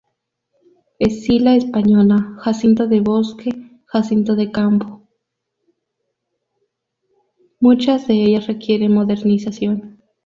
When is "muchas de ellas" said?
7.59-8.47